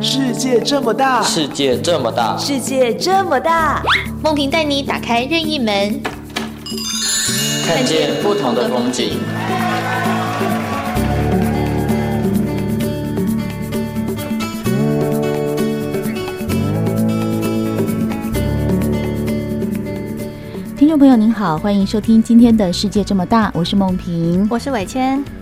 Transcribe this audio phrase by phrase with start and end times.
[0.00, 3.82] 世界这么大，世界这么大，世界这么大，
[4.22, 6.00] 梦萍带你打开任意门，
[7.66, 9.18] 看见不同的风景。
[20.78, 25.41] 听众朋友您好，欢迎收听今天的《世界这么大》，我是梦萍，我是伟谦。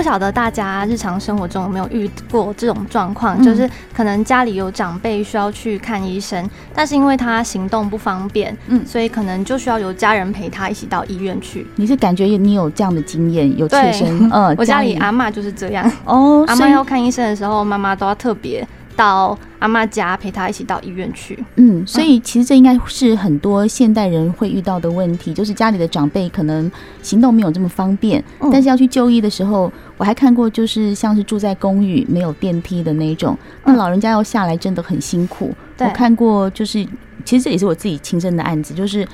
[0.00, 11.66] 不晓得大家日常生活中有没有遇过这种状况，嗯，就是可能家里有长辈需要去看医生，但是因为他行动不方便，嗯，所以可能就需要有家人陪他一起到医院去。
[11.76, 14.30] 你是感觉你有这样的经验，有切身？
[14.32, 15.92] 嗯，我家里阿嬷就是这样。
[16.06, 18.66] 哦，阿妈要看医生的时候，妈妈都要特别
[19.00, 21.42] 到阿妈家陪她一起到医院去。
[21.56, 35.54] 嗯，所以其实这应该是很多现代人会遇到的问题，就是家里的长辈可能行动没有这么方便，嗯，但是要去就医的时候，我还看过就是像是住在公寓没有电梯的那种，那老人家要下来真的很辛苦。
[35.78, 36.86] 我看过就是，
[37.24, 39.08] 其实这也是我自己亲身的案子，就是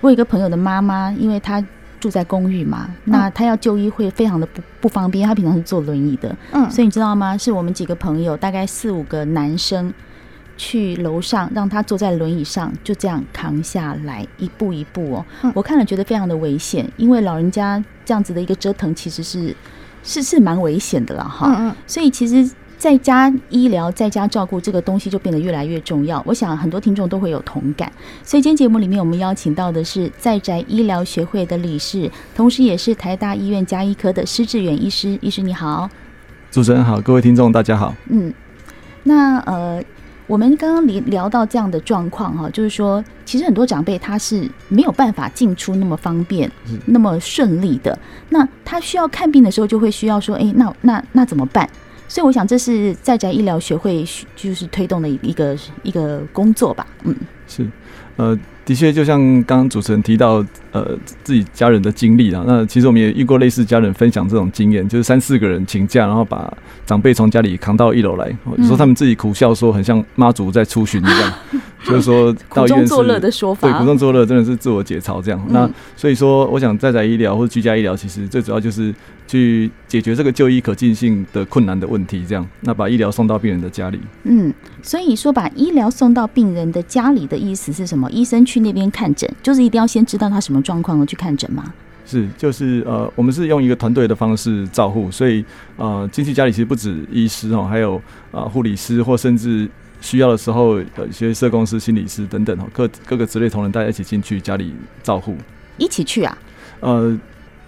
[0.00, 1.64] 我有一个朋友的妈妈，因为她。
[2.00, 7.36] 住在公寓嘛，那他要就医会非常的不不方便，他平常是坐轮椅的，嗯，所以你知道吗？
[7.36, 9.92] 是我们几个朋友，大概四五个男生
[10.56, 15.52] 去楼上，让他坐在轮椅上，就这样扛下来，一步一步哦。
[15.54, 19.54] 我看了觉得非常的危险，因为老人家这样子的一个折腾，其实是
[20.02, 21.46] 是是蛮危险的了哈。
[21.48, 22.50] 嗯嗯，所以其实。
[22.78, 26.22] 在家医疗，在家照顾这个东西就变得越来越重要。
[26.24, 27.92] 我想很多听众都会有同感。
[28.22, 35.18] 所以今天节目里面，我们邀请到的是在宅医疗学会的理事，同时也是台大医院加医科的施志远医师。
[35.20, 35.90] 医师你好，
[36.52, 37.92] 主持人好，各位听众大家好。
[38.10, 38.32] 嗯，
[39.02, 39.82] 那呃，
[40.28, 46.48] 我们刚刚聊聊到这样的状况哈，就是说，其实很多长辈他是没有办法进出那么方便、
[46.86, 47.98] 那么顺利的。
[48.28, 51.68] 那他需要看病的时候，就会需要说，哎，那那那怎么办？
[52.08, 56.86] 所以我想，这是在宅医疗学会就是推动的一个一个工作吧。
[57.04, 57.14] 嗯，
[57.46, 57.66] 是，
[58.16, 66.52] 呃，的确，就像刚刚主持人提到，呃，自己家人的经历啊，那其实我们也遇过类似家人分享这种经验，就是三四个人请假，然后把
[66.86, 71.32] 长辈从家里扛到一楼来，嗯，说他们自己苦笑说，很像妈祖在出巡一样。
[71.84, 75.40] 就是说到医院是，苦中作乐的说法，对，苦中作乐真的是自我解嘲这样。
[75.46, 78.92] 嗯、那所以说，我想在宅医疗或者居家医疗，其实最主要就是
[79.28, 82.44] 去解决这个就医可进性的困难的问题，这样。
[82.62, 84.00] 那把医疗送到病人的家里。
[84.24, 84.52] 嗯，
[84.82, 88.10] 所以说把医疗送到病人的家里的意思是什么？
[88.10, 91.72] 医生去那边看诊，就是一定要先知道他什么状况去看诊吗？
[92.04, 95.44] 是，就是呃，我们是用一个团队的方式照护，所以
[95.76, 98.02] 呃，进去家里其实不止医师哦，还有
[98.32, 99.68] 啊护理师或甚至。
[100.00, 104.72] 需要的时候，有一些社工师、心理师等等各各个职类同仁，大家一起进去家里
[105.02, 105.36] 照护，
[105.76, 106.38] 一起去啊？
[106.78, 107.18] 呃，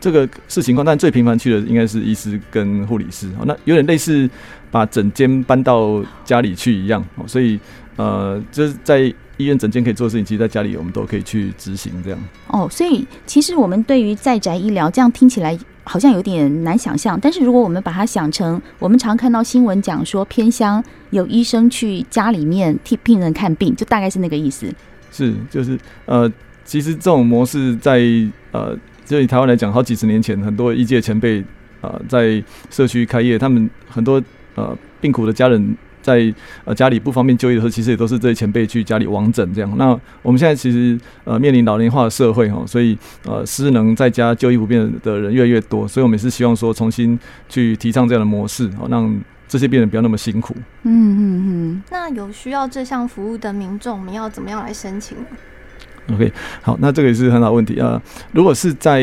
[0.00, 3.30] 这个是情况，但最频繁去的应该是医师跟护理师。
[3.44, 4.28] 那有点类似
[4.70, 7.04] 把整间搬到家里去一样。
[7.16, 7.60] 哦所以，
[7.96, 9.00] 呃，就是在
[9.36, 12.18] 医院整间可以做的事情，其实在家里我们都可以去执行这样。
[12.48, 15.58] 哦，所以其实我们对于在宅医疗这样听起来。
[15.82, 24.72] 好像有点难想象，但是如果我们把它想成，我们常看到新闻讲说偏乡有医生去家里面替病人看病，就大概是那个意思。
[25.10, 26.30] 是，就是呃，
[26.64, 27.98] 其实这种模式在
[28.52, 28.76] 呃，
[29.10, 31.40] 就以台湾来讲，好几十年前，很多医界前辈
[31.80, 34.22] 啊、呃，在社区开业，他们很多
[34.54, 35.76] 呃病苦的家人。
[36.02, 36.32] 在
[36.64, 39.70] 呃家里不方便就医的时候，其实也都是这些前辈去家里往诊这样。
[39.76, 39.88] 那
[40.22, 49.14] 我们现在其实呃面临老龄化的社会哈，所以呃失能在家就医不便的人越来越多，所以我们也是希望说重新去提倡这样的模式，好让
[49.46, 50.56] 这些病人不要那么辛苦。
[50.84, 51.82] 嗯嗯嗯。
[51.90, 55.18] 那有需要这项服务的民众，我们要怎么样来申请
[56.12, 58.00] ？OK，好，那这个也是很好问题啊、
[58.32, 59.02] 如果是在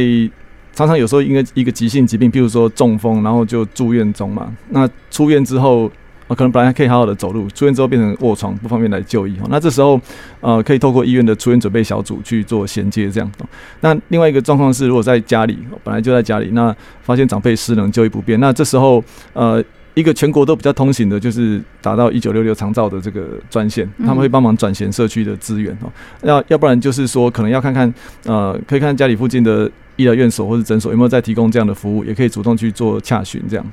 [0.73, 5.91] 常常有时候因为一个急性疾病，譬如说中风，然后就住院中嘛，那出院之后。
[6.29, 9.33] 啊，可能本来还可以好好的走路，出院之后变成卧床，不方便来就医。
[9.49, 9.97] 那这时候，
[10.41, 13.31] 呃，可以透过医院的出院准备小组去做衔接，这样。
[13.79, 19.63] 那另外一个状况是，如果在家里，本来就在家里，那发现长辈失能、就医不便，那这时候，呃，
[19.97, 25.89] 一个全国都比较通行的，就是达到一九六六长照的这个专线，他们会帮忙转衔社区的资源哦。
[26.21, 27.91] 要要不然就是说，可能要看看，
[28.25, 33.65] 呃，可以看看家里附近的医疗院所或者诊所有没有在提供这样的服务，也可以主动去做洽询，这样。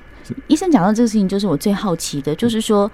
[0.46, 2.90] 医生讲到这个事情，就是我最好奇的，就是说，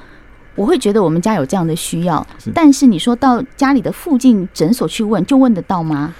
[0.57, 6.13] 我会觉得我们家有这样的需要，但是你说到家里的附近诊所去问，就问得到吗？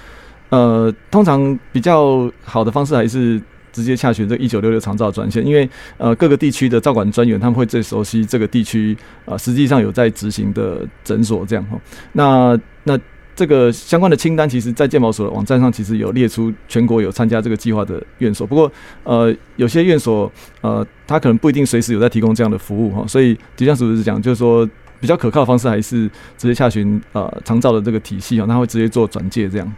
[0.47, 3.41] 呃，通常比较好的方式还是
[3.71, 8.95] 直接洽询这一九六六长照专线，因为呃各个地区的照管专员他们会最熟悉这个地区
[9.25, 11.79] 呃实际上有在执行的诊所这样哈。
[12.13, 12.99] 那那
[13.33, 18.45] 这个相关的清单，其实，在健保所的网站上，其实有列出全国有参加这个计划的院所。
[18.45, 18.71] 不过，
[19.03, 23.07] 呃，有些院所，呃，他可能不一定随时有在提供这样的服务哈。
[23.07, 24.69] 所以，就像主持人讲，就是说，
[24.99, 26.07] 比较可靠的方式还是
[26.37, 29.73] 直接洽询呃长照的这个体系哦，他会直接做转介这样。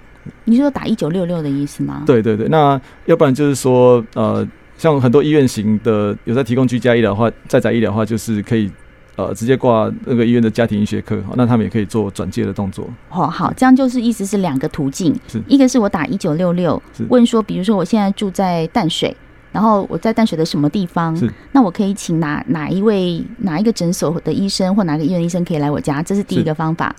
[0.45, 2.03] 你是说打一九六六的意思吗？
[2.05, 4.47] 对对对，那要不然就是说，呃，
[4.77, 8.71] 像很多医院型的有在提供居家医疗的话，在宅医疗的话，就是可以。
[9.15, 12.89] 呃，直接挂那个医院的家庭医学科，那他们也可以做转介的动作。
[13.11, 19.15] 哦，好，这样就是意思是两个途径，是一个是我打一九六六，问说，比如说我现在住在淡水，
[19.53, 21.31] 然后我在淡水的什么地方，是。
[21.53, 26.93] 那我可以请哪哪一位哪一个诊所的医生或哪个医院医生可以来我家，这是第一个方法。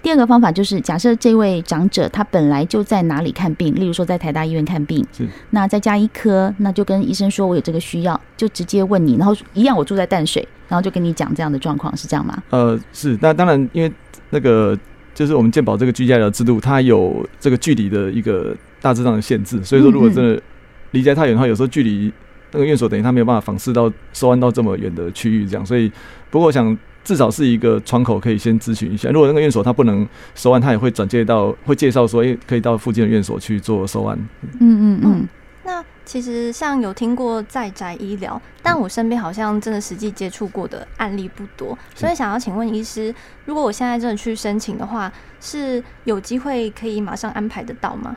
[0.00, 5.26] 第二个方法就是，假设这位长者他本来就在哪里看病，例如说在台大医院看病，是。
[5.50, 12.40] 那在加医科，那就跟医生说我有这个需要，就直接问你，然后一样我住在淡水，然后就跟你讲这样的状况，是这样吗？
[12.50, 13.92] 呃，是，那当然，因为
[14.30, 14.78] 那个
[15.14, 20.40] 就是我们健保这个居家医疗制度，它有这个距离的一个大致上的限制，所以说如果真的
[20.90, 22.12] 离家太远的话，有时候距离
[22.52, 25.90] 那个院所等于他没有办法访视到收案到这么远的区域，这样，所以
[26.30, 26.76] 不过我想。
[27.04, 29.08] 至少是一个窗口，可以先咨询一下。
[29.08, 34.18] 如果那个院所他不能收案，他也会转介到，会介绍说，诶，可以到附近的院所去做收案。
[34.42, 35.28] 嗯嗯嗯。
[35.64, 43.14] 那其实像有听过在宅医疗，但我身边好像真的实际接触过的案例不多，所以想要请问医师，
[43.46, 48.14] 如果我现在真的去申请的话，是有机会可以马上安排得到吗？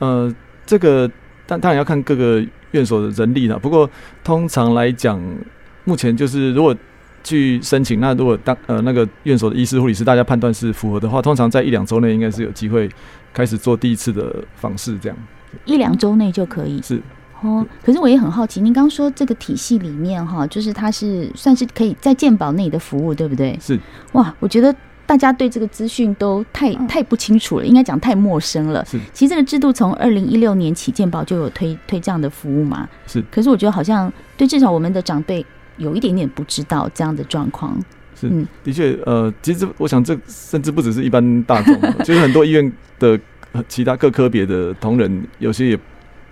[0.00, 0.34] 呃，
[0.66, 1.08] 这个
[1.46, 3.58] 但当然要看各个院所的人力了。
[3.58, 3.88] 不过
[4.24, 5.20] 通常来讲，
[5.84, 6.76] 目前就是如果。
[7.24, 12.90] 去申请，那如果当呃那个院所的医师、护理师，大家判断是符合的话，通常在一两周内应该是有机会
[13.32, 15.16] 开始做第一次的访视，这样
[15.64, 17.00] 一两周内就可以是
[17.40, 17.64] 哦。
[17.80, 23.56] 可是我也很好奇，您刚说这个体系里面哈，就是它是算是可以在健保内的服务，对不对？
[23.60, 23.78] 是
[24.14, 24.74] 哇，我觉得
[25.12, 28.82] 大家对这个资讯都太太不清楚了，应该讲太陌生了。
[28.86, 32.88] 是，其实这个制度从二零一六年起，健保就有推推这样的服务嘛。
[33.06, 35.44] 是，可是我觉得好像对至少我们的长辈。
[35.76, 37.76] 有一点点不知道这样的状况，
[38.14, 38.30] 是，
[38.62, 41.74] 的确，呃，其实我想这甚至不只是一般大众，
[42.04, 43.18] 就是很多医院的
[43.68, 45.78] 其他各科别的同仁，有些也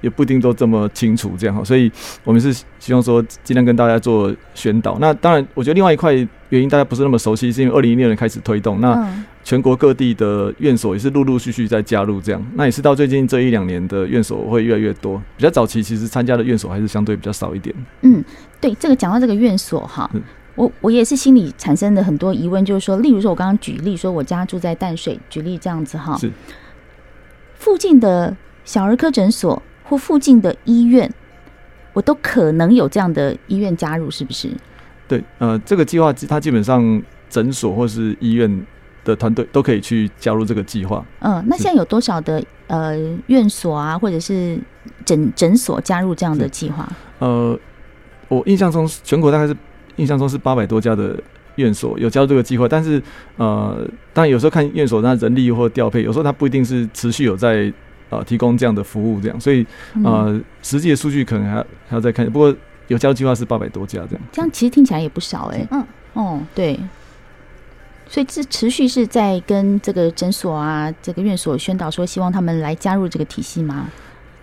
[0.00, 1.90] 也不一定都这么清楚这样哈，所以
[2.24, 4.98] 我们是希望说尽量跟大家做宣导。
[5.00, 6.12] 那当然，我觉得另外一块
[6.48, 18.24] 原因大家不是那么熟悉，是因为二零一六年开始推动，那全国各地的院所也是陆陆续续在加入这样，那也是到最近这一两年的院所会越来越多，比较早期其实参加的院所还是相对比较少一点，嗯。
[18.60, 20.10] 对，这个讲到这个院所哈，
[20.54, 26.30] 我我也是心里产生的很多疑问，就是说，例如说，我刚刚举例说，我家住在淡水，举例这样子哈，是。
[27.54, 28.36] 附近的
[28.66, 31.12] 小儿科诊所或附近的医院，
[31.92, 34.48] 我都可能有这样的医院加入，是不是？
[35.06, 38.66] 对，呃，这个计划它基本上诊所或是医院
[39.04, 41.04] 的团队都可以去加入这个计划。
[41.18, 42.96] 嗯，那现在有多少的呃
[43.26, 44.58] 院所啊，或者是
[45.04, 46.88] 诊诊所加入这样的计划？
[47.18, 47.58] 呃。
[48.28, 49.56] 我印象中，全国大概是
[49.96, 51.20] 印象中是八百多家的
[51.56, 53.02] 院所有加入这个计划，但是
[53.36, 57.72] 呃，当然有时候看院所那人力或调配，有时候它不一定是持续有在
[58.10, 59.66] 呃提供这样的服务这样，所以
[60.04, 62.30] 呃，实际的数据可能还要还要再看。
[62.30, 62.54] 不过
[62.88, 65.68] 有加入计划是八百多家这样，这样其实听起来也不少哎、欸。
[65.70, 66.78] 嗯，哦，对，
[68.06, 73.88] 所以这持续是在跟这个诊所啊、这个院所宣导说，希望他们来加入这个体系吗？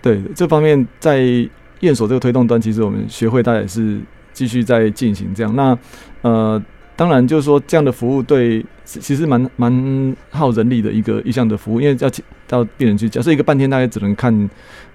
[0.02, 1.48] 对，这方面在。
[1.80, 4.00] 院所这个推动端，其实我们学会大概也是
[4.32, 5.54] 继续在进行这样。
[5.54, 5.78] 那
[6.22, 6.60] 呃，
[6.98, 12.10] 当然就是说这样的服务对，其实蛮蛮耗人力的一个一项的服务，因为要
[12.48, 14.50] 到病人去，假设一个半天大概只能看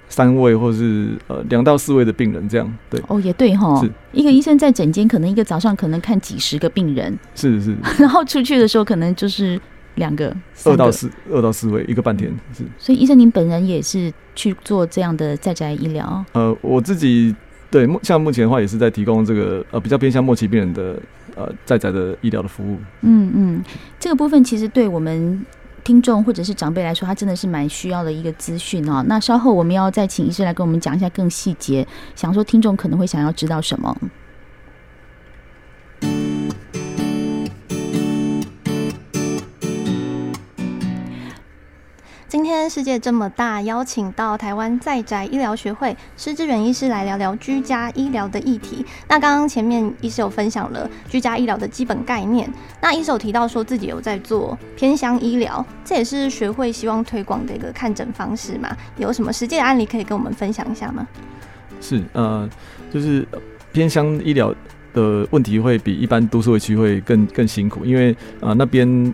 [0.09, 2.77] 三位或是呃两到四位的病人这样。
[2.89, 9.57] 对，哦，也对哈，是一个医生在诊间可能一个早上可能看几十个病人，是是，然后出去的时候可能就是。
[9.97, 10.35] 两个，
[10.65, 12.63] 二到四，二到四位，一个半天是。
[12.79, 16.25] 所以医生，您本人也是去做这样的在宅医疗？
[16.31, 17.35] 呃，我自己
[17.69, 20.99] 对目像目前的话，也是在提供这个呃比较偏向末期病人的
[21.35, 22.77] 呃在在的医疗的服务。
[23.01, 23.63] 嗯嗯，
[23.99, 25.45] 这个部分其实对我们
[25.83, 29.03] 听众或者是长辈来说，他真的是蛮需要的一个资讯哦。
[29.07, 31.85] 那稍后我们要再请医师来跟我们讲一下更细节，
[32.15, 33.95] 想说听众可能会想要知道什么。
[42.33, 48.83] 今天世界这么大，邀请到台湾在宅医疗学会施志远医师来聊聊居家医疗的议题。
[49.07, 58.75] 那刚刚前面医师有分享了居家医疗的基本概念，那医师有提到说自己有在做偏乡医疗，这也是学会希望推广的一个看诊方式嘛？
[58.97, 61.07] 有什么实际的案例可以跟我们分享一下吗？
[61.79, 62.49] 是呃，
[62.91, 63.23] 就是
[63.71, 64.51] 偏乡医疗
[64.95, 68.11] 的问题会比一般都市区会更更辛苦，因为
[68.41, 69.13] 啊、呃、那边。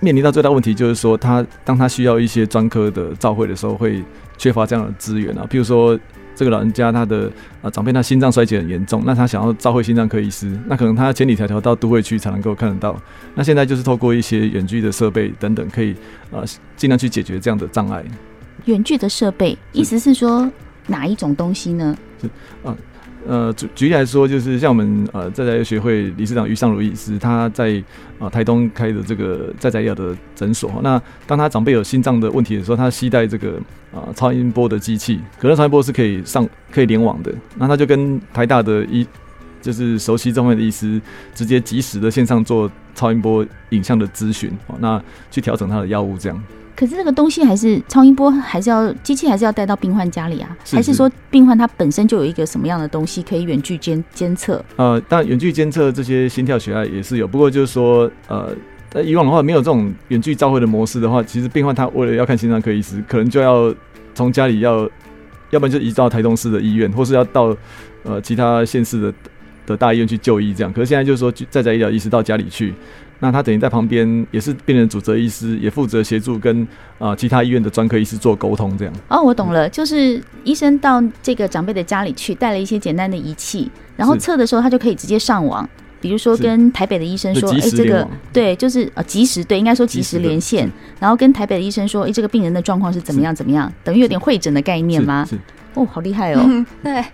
[0.00, 4.02] 面临到最大问题就是说，他当他需要一些专科的照会的时候，会
[4.38, 5.46] 缺乏这样的资源啊。
[5.50, 5.98] 譬如说，
[6.34, 12.98] 这个老人家他的啊长辈他心脏衰竭很严重，那他想要照会心脏科医师，那可能他千里迢迢到都会区才能够看得到。
[13.34, 15.94] 那现在就是透过一些远距的设备等等，可以
[16.30, 16.42] 啊
[16.76, 18.02] 尽量去解决这样的障碍。
[18.64, 20.50] 远距的设备，意思是说
[20.86, 21.96] 哪一种东西呢？
[22.20, 22.30] 是啊。
[22.64, 22.76] 呃，
[23.26, 27.82] 呃举举例来说，就是像我们呃在宅学会理事长于尚如医师，他在
[28.18, 30.72] 呃台东开的这个在在药的诊所。
[30.82, 33.60] 那当他长辈有心脏的问题的时候，他携带这个
[33.92, 39.06] 啊、超音波的机器，可能超音波是可以上可以联网的，那他就跟台大的医
[39.60, 41.00] 就是熟悉这方面的医师，
[41.34, 46.42] 直接及时的线上做超音波影像的咨询，哦，那去调整他的药物这样。
[46.80, 50.56] 可是这个东西还是超音波，还是要机器，还是要带到病患家里啊？
[50.64, 54.64] 是是，还是说病患他本身就有一个什么样的东西可以远距监监测？
[54.76, 58.56] 呃，当然远距监测这些心跳血压也是有，不过就是说，呃，
[58.88, 63.74] 在以往的话没有这种远距召回的模式的话，其实病患他为了要看心脏科医师，可能就要
[64.14, 64.88] 从家里要，
[65.50, 67.54] 要不然就移到台东市的医院，或是要到
[68.04, 69.14] 呃其他县市的
[69.66, 70.72] 的大医院去就医这样。
[70.72, 72.72] 可是现在就是说，在宅医疗医师到家里去。
[73.20, 76.62] 那他等于在旁边，也是病人主责医师，也负责协助跟
[76.98, 78.94] 啊、呃、其他医院的专科医师做沟通，这样。
[79.08, 85.68] 哦，我懂了，就是医生到这个长辈的家里去，带了一些简单的仪器，然后测的时候，他就可以直接上网，
[86.00, 90.66] 比如说跟台北的医生说，哎、欸，这个对，就是呃及时对，应该说及时连线，
[90.98, 95.28] 然后跟台北的医生说，哎、欸，这个病人的状况是怎么样怎么样，等于有点会诊的概念吗？
[95.74, 96.42] 哦，好厉害哦。
[96.46, 97.04] 嗯、对。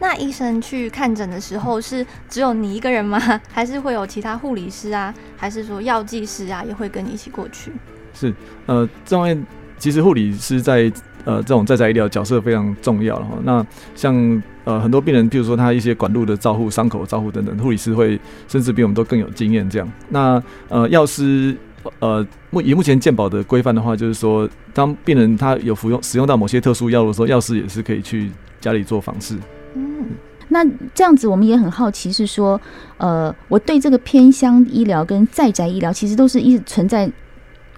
[0.00, 3.20] 那医生去看诊的时候是只有你一个人吗？
[3.52, 5.14] 还是会有其他护理师啊？
[5.36, 7.70] 还是说药剂师啊也会跟你一起过去？
[8.14, 8.34] 是，
[8.66, 9.46] 呃，这方面
[9.78, 10.90] 其实护理师在
[11.24, 13.38] 呃这种在宅医疗角色非常重要哈。
[13.44, 13.64] 那
[13.94, 19.92] 像呃很多病人，譬如说他一些管路的照护、伤口的照护等等，护理师会甚至比我们都更有经验这样。
[20.08, 21.54] 那呃药师
[21.98, 28.30] 呃目以目前健保的规范的话，就是说当病人他有服用使用到某些特殊药物的时候，药师也是可以去
[28.60, 29.36] 家里做访视。
[30.50, 32.60] 嗯，那这样子我们也很好奇，是说，
[32.98, 37.10] 呃，我对这个偏乡医疗跟在宅医疗其实都是一直存在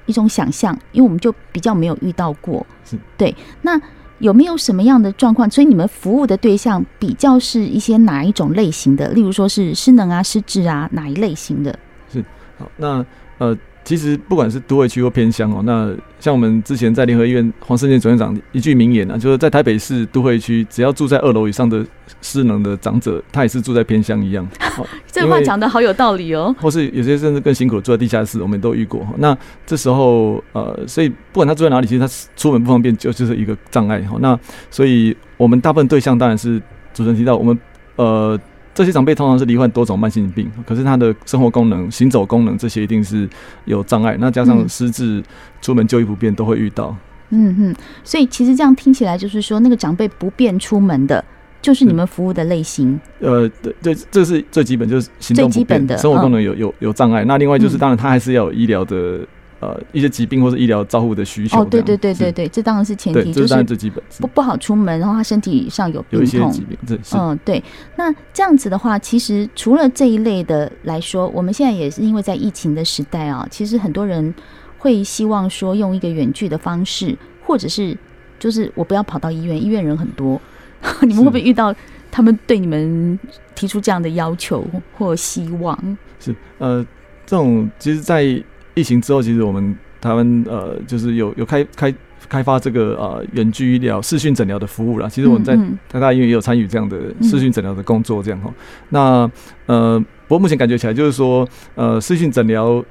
[0.07, 2.67] 一种想象，因为我们就比较没有遇到过。
[2.85, 3.35] 是，对。
[3.63, 3.81] 那
[4.19, 5.49] 有没有什么样的状况？
[5.51, 9.09] 所以你们服务的对象比较是一些哪一种类型的？
[9.11, 11.79] 例如说是失能啊、失智啊，哪一类型的？
[12.13, 12.25] 是。
[12.59, 13.05] 好，那
[13.39, 13.57] 呃。
[13.85, 21.85] 其实不管是都会区或偏乡哦，那像我们之前在联合医院黄世健总院长一句名言啊，就是在台北市都会区，只要住在二楼以上的
[22.21, 24.49] 失能的长者，他也是住在偏乡一样。
[25.11, 26.55] 这话讲得好有道理哦。
[26.61, 29.07] 或是有些甚至更辛苦的住在地下室，我们都遇过。
[29.19, 29.37] 那
[29.67, 34.17] 这时候呃，所以不管他住在哪里，其实他出门不方便就就是一个障碍哈。
[34.21, 34.39] 那
[34.71, 36.59] 所以我们大部分对象当然是
[36.95, 37.59] 主持人提到我们
[37.97, 38.39] 呃。
[38.75, 43.29] 这些长辈通常是罹患多种慢性病，可是他的生活功能、行走功能这些一定是
[43.67, 44.17] 有障碍。
[44.19, 45.23] 那加上失智、
[45.61, 46.95] 出门就医不便，都会遇到。
[47.31, 51.25] 嗯哼，所以其实这样听起来，就是说那个长辈不便出门的，
[51.61, 52.99] 就是你们服务的类型。
[53.21, 57.25] 呃，对这，这是最基本，就是行动不便，最基本的生活功能有有有障碍。
[57.25, 59.21] 那另外就是，当然他还是要有医疗的。
[59.63, 61.61] 呃，一些疾病或者医疗照护的需求。
[61.61, 66.77] 哦，对对对对对，这当然是前提，这当然最基本，不不好出门，然后他身体上有病痛，有一些疾病，
[67.15, 67.63] 嗯对。
[67.95, 74.35] 那这样子的话，其实除了这一类的来说，我们现在也是因为在疫情的时代啊，其实很多人
[74.79, 77.17] 会希望说用一个远距的方式，
[77.47, 77.97] 或者是
[78.41, 80.41] 就是我不要跑到医院，医院人很多，
[81.07, 81.73] 你们会不会遇到
[82.11, 83.17] 他们对你们
[83.55, 84.67] 提出这样的要求
[84.99, 85.97] 或希望？
[86.19, 86.85] 是呃，
[87.25, 88.43] 这种其实，在
[88.75, 91.95] 疫情之后，其实我们台湾呃，就是有有开开
[92.29, 95.09] 开发这个呃远距医疗视讯诊疗的服务啦。
[95.09, 95.57] 其实我们在
[95.89, 98.53] 台大医院也有参与这样的视讯诊疗的工作，这样哈。
[98.89, 99.31] 那
[99.67, 102.83] 呃，不过目前感觉起来就是说，呃，视讯诊疗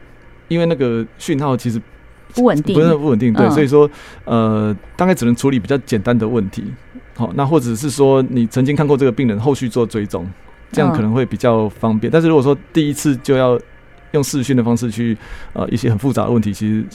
[0.47, 1.81] 因为那个讯号其实
[2.33, 3.89] 不稳定，不是不稳定，对，所以说
[4.25, 6.63] 呃，大概只能处理比较简单的问题。
[7.15, 10.29] 好，那或者是说你曾经看过这个病人，后续做追踪，
[10.71, 12.11] 这样可能会比较方便。
[12.11, 13.59] 但是如果说第一次就要
[14.11, 15.17] 用视讯的方式去，
[15.53, 16.85] 呃，一些很复杂的问题，其实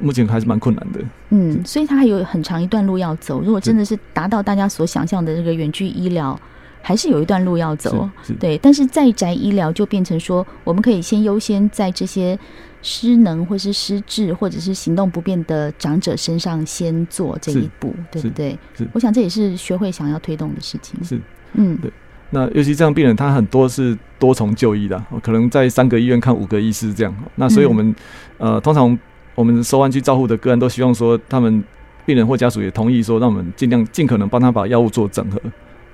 [0.00, 1.00] 目前还是蛮困难的。
[1.30, 3.40] 嗯，所以它还有很长一段路要走。
[3.40, 6.38] 如果真的是达到大家所想象的这个远距医疗，
[6.82, 8.08] 还是有一段路要走。
[8.38, 12.38] 对，但是在宅医疗就变成说，我们可以先优先在这些
[12.82, 18.58] 失能或是失智或者是行动不便的长者身上先做这一步，对不对？
[18.92, 21.02] 我想这也是学会想要推动的事情。
[21.04, 21.20] 是，
[21.54, 21.90] 嗯，对。
[22.30, 27.14] 那尤其这样病人，他很多是多重就医的，可能在三个医院看五个医师这样。
[27.34, 27.94] 那所以我们，
[28.38, 28.96] 呃，通常
[29.34, 31.62] 我们收安居照护的个案都希望说，他们
[32.06, 35.40] 病人或家属也同意说，让我们尽量尽可能帮他把药物做整合。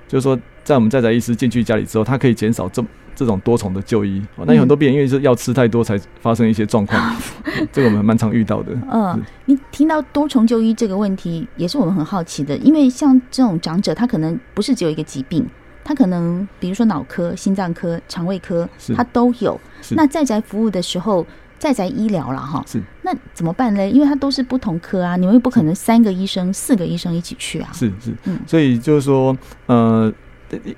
[0.07, 2.81] 就是说，在我们在宅医师进去家里之后，他可以减少这
[3.13, 4.21] 这种多重的就医。
[4.45, 7.15] 那有很多病人因为是药吃太多才发生一些状况，
[7.73, 8.71] 这个我们蛮常遇到的。
[8.89, 15.45] 嗯，你听到多重就医这个问题，也是我们很好奇的，因为像这种长者，他可能不是只有一个疾病，
[15.87, 19.57] 他可能比如说脑科、心脏科、肠胃科，他都有。
[19.91, 21.25] 那在宅服务的时候。
[21.59, 23.89] 在宅医疗了哈，是那怎么办呢？
[23.89, 27.71] 因为它都是不同科啊，你们又不可能三个医生、四个医生一起去啊。
[27.73, 30.13] 是是，嗯，所以就是说，呃，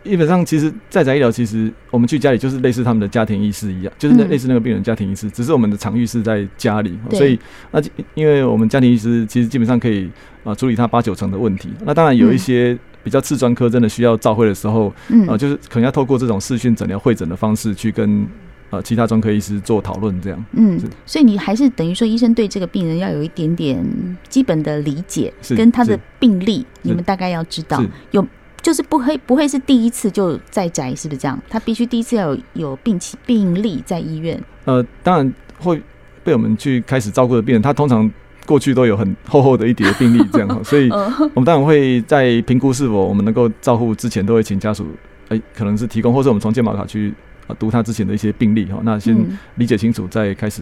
[0.06, 7.38] 基本上其实在宅医疗，其实我们去家里就是类似他们的家庭医师一样，就是那类似那个病人家庭医师，嗯、只是我们的场域是在家里，所以
[7.72, 7.82] 那
[8.14, 10.06] 因为我们家庭医师其实基本上可以
[10.46, 11.70] 啊、呃、处理他八九成的问题。
[11.82, 18.28] 那当然有一些比较次专科，真的需要照会的时候，嗯、呃，就是可能要透过这种视讯诊疗会诊的方式去跟。
[18.72, 20.46] 呃，其他专科医师做讨论，这样。
[20.52, 23.84] 嗯，所以你还是等于说，医生对这个病人要有一点点
[24.28, 27.84] 基本的理解，跟他的病历，你们大概要知道。
[28.12, 28.24] 有，
[28.62, 31.42] 就是不会不会是第一次就在宅，是不是这样？
[31.50, 34.40] 他必须第一次要有有病情病例在医院。
[34.66, 35.82] 呃，当然会
[36.24, 38.08] 被我们去开始照顾的病人，他通常
[38.50, 40.48] 过去都有很厚厚的一叠病例，这样。
[40.66, 44.88] 所以，我们当然会在评估是否我们能够照护之前，都会请家属，
[45.30, 47.14] 哎、欸，可能是提供，或者我们从健保卡去。
[47.58, 49.18] 读他之前的一些病例哈，那先
[49.56, 50.62] 理解清楚，再开始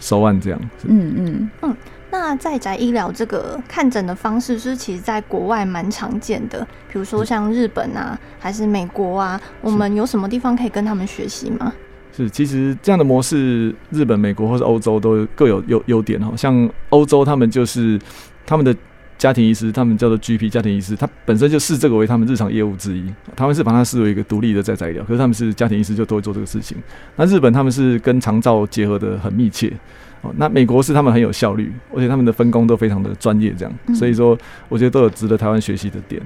[0.00, 0.58] 收案这样。
[0.84, 1.76] 嗯嗯嗯。
[2.10, 11.70] 那在宅医疗这个看诊的方式，是其实在国外蛮常见的，比如说像日本啊，还是美国啊，我们有什么地方可以跟他们学习吗？
[12.16, 16.32] 是，其实这样的模式，日本、美国或是欧洲都各有优优点哈。
[16.36, 18.00] 像欧洲，他们就是
[18.46, 18.74] 他们的。
[19.18, 23.02] 家庭医师，他们叫做 GP 家庭医师，他本身就视这个为他们日常业务之一。
[23.34, 26.76] 他们是把它视为一个独立的在宅医疗，可是他们是家庭医师，就都会做这个事情。
[27.16, 29.72] 那日本他们是跟长照结合的很密切。
[30.20, 33.74] 哦，那美国是他们很有效率，而且他们的分工都非常的专业，这样。
[33.94, 34.36] 所以说，
[34.68, 36.20] 我觉得都有值得台湾学习的点。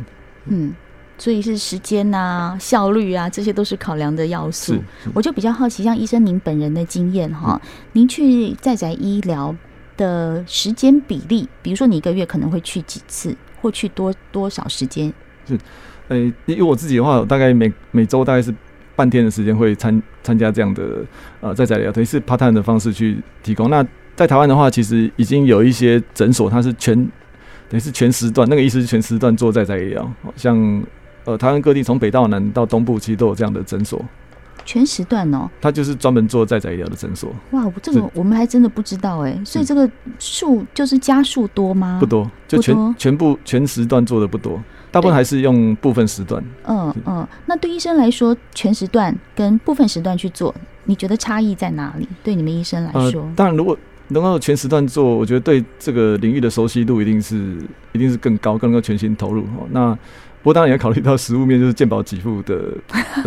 [0.47, 0.73] 嗯，
[1.20, 4.74] 所以是时间啊、效率啊，这些都是考量的要素。
[5.12, 7.60] 我就比较好奇，像医生您本人的经验哈，
[7.92, 9.54] 您去在宅医疗
[9.98, 15.12] 的时间比例，比如说你一个月可能会去几次，或去多多少时间？
[15.46, 15.58] 是，
[16.08, 18.54] 呃、欸，因为我自己的话，大概每每周大概是
[18.96, 21.04] 半天的时间会参参加这样的
[21.42, 23.68] 呃在宅医疗，等于是 part time 的方式去提供。
[23.68, 23.86] 那
[24.16, 26.96] 在台湾的话，其实已经有一些诊所，它是全
[27.68, 30.56] 等于是全时段，那个意思是全时段做在宅医疗，像
[31.31, 34.05] 呃台湾各地从北到南到东部，其实都有这样的诊所。
[34.66, 37.35] 全时段哦，他就是专门做在宅医疗的诊所。
[37.53, 41.97] 哇，这个我们还真的不知道哎，所以这个数就是家数多吗？
[41.99, 44.62] 不多，就全全部全时段做的不多，
[44.93, 46.45] 大部分还是用部分时段。
[46.64, 52.07] 嗯嗯，那对医生来说，全时段跟部分时段去做，你觉得差异在哪里？
[52.23, 53.77] 对你们医生来说，呃、当然如果
[54.09, 57.57] 能够全时段做，我觉得对这个领域的熟悉度一定是
[57.93, 59.45] 一定是更高，更能够全心投入。
[59.71, 59.99] 那
[60.42, 62.72] 不过当然也要考虑到 实物面，就是健保给付的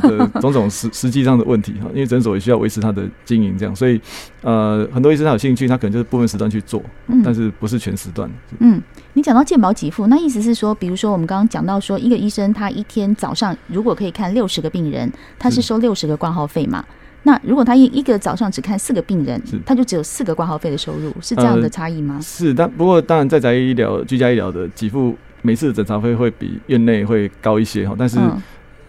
[0.01, 4.01] 的种种实实际上的问题哈，因为诊所也需要维持它的经营，这样，所以
[4.41, 6.81] 呃，很多医生他有兴趣，他可能就是部分时段去做，
[7.23, 8.27] 但是不是全时段。
[8.59, 8.81] 嗯，
[9.13, 16.83] 你讲到健保给付，那意思是说，比如说我们刚刚讲到说，一个医生他一天早上如果可以看六十个病人，他是收六十个挂号费嘛？
[17.21, 22.15] 那如果他一一个早上只看四个病人，他就只有四个挂号费的收入，是这样的差异吗？
[22.15, 25.15] 呃，是，但不过当然在宅医疗、居家医疗的给付。
[25.43, 28.41] 每次的诊查费会比院内会高一些哈，但是、嗯、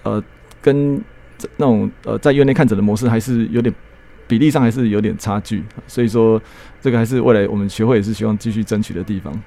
[0.04, 0.24] 呃，
[0.62, 0.98] 跟
[1.58, 3.74] 那种呃在院内看诊的模式还是有点
[4.26, 6.40] 比例上还是有点差距，所以说
[6.80, 9.38] 这个还是未来我们学会也是希望继续争取的地方。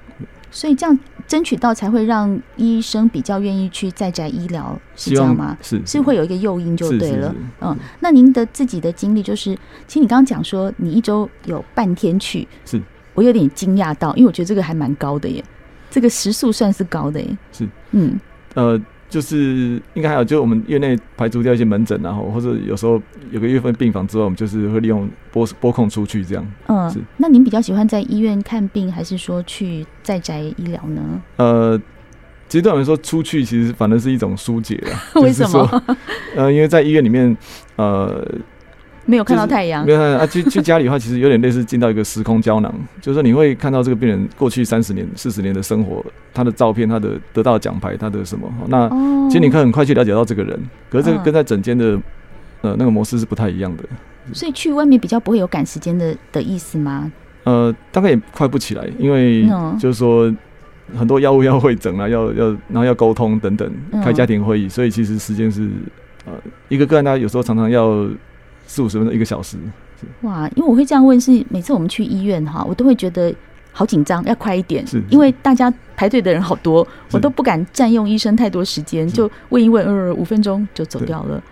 [0.50, 5.56] 所以这样争取到才会让医生比较愿意去在宅医疗，是这样吗？
[5.60, 7.34] 是是会有一个诱因就对了。
[7.60, 9.54] 嗯，那您的自己的经历就是，
[9.86, 12.80] 其实你刚刚讲说你一周有半天去，是
[13.12, 15.44] 我有点惊讶到，因为我觉得这个还蛮高的耶。
[15.90, 18.18] 这个时速算是高的耶，是，嗯，
[18.54, 26.46] 呃，就是应该还有，就我们院内排除掉一些门诊，然后或者有时候有个月份病房之外，我们就是会利用拨拨控出去这样。
[26.66, 27.00] 嗯，是。
[27.16, 31.22] 那您比较喜欢在医院看病，还是说去在宅医疗呢？
[31.36, 31.80] 呃，
[32.48, 34.98] 其实对我们来说，出去其实反而是一种疏解了。
[35.22, 35.82] 为什么？
[36.36, 37.36] 呃，因为在医院里面，
[37.76, 38.26] 呃。
[39.08, 40.26] 没有看到太阳，没有啊。
[40.26, 48.46] 去 去家里的话，其实有点类似进到一个时空胶囊，就是说你会看到这个病人过去三十年、四十年的生活，他的照片，他的得到奖牌，他的什么。
[48.66, 48.86] 那
[49.30, 51.98] 其实你可以很快去了解到这个人，可是这个跟在整间的
[52.60, 53.84] 呃那个模式是不太一样的。
[54.34, 57.10] 所以去外面比较不会有赶时间的的意思吗？
[57.44, 60.30] 呃，大概也快不起来，因为就是说
[60.94, 63.72] 很多药物要会诊啊，要要然后要沟通等等，
[64.04, 65.66] 开家庭会议，所以其实时间是
[66.26, 66.32] 呃
[66.68, 68.06] 一个个案，他有时候常常要。
[68.68, 69.56] 四五十分钟一个小时，
[70.20, 70.48] 哇！
[70.54, 73.34] 因为我会这样问，是每次我们去医院哈，我都会觉得
[73.72, 81.42] 好紧张，要快一点，是，因为大家排队的人好多，我都不敢占用医生太多时间，就问一问，呃，五分钟就走掉了。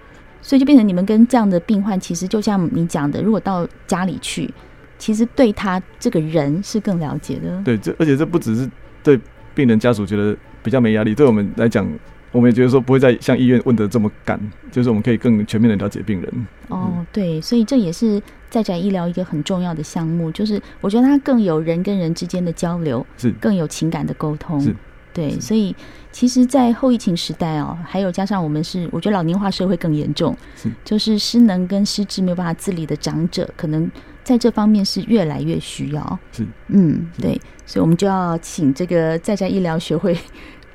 [0.42, 4.52] 所以就变成你们跟这样的病患，其实就像你讲的，如果到家里去，
[4.96, 7.60] 其实对他这个人是更了解的。
[7.64, 8.70] 对，这而且这不只是
[9.02, 9.18] 对
[9.54, 11.84] 病人家属觉得比较没压力，对我们来讲，
[12.32, 16.46] 我们也觉得说不会再像医院问的这么赶，就是我们可以更全面的了解病人。
[16.68, 24.60] 哦，对，所以这也是在宅医疗一个很重要的项目，就是我觉得它更有人跟人之间的交流，是更有情感的沟通。
[24.60, 24.74] 是。
[25.14, 25.74] 对，所以
[26.12, 33.90] 其实，在后疫情时代哦，还有加上我们是，我觉得老年化社会更严重，是就是失能跟失智没有办法自理的长者，可能
[34.22, 36.18] 在这方面是越来越需要。
[36.32, 40.14] 是，嗯，对，所以我们就要请这个在宅医疗学会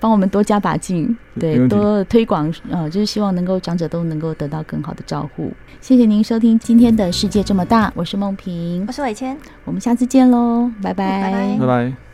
[0.02, 5.54] 帮我们多加把劲，对，多推广，呃，就是希望能够长者都能够得到更好的照顾。
[5.80, 11.58] 谢谢您收听今天的世界这么大，我是梦萍，我是伟谦，我们下次见喽，拜拜，拜拜。
[11.60, 12.11] 拜拜。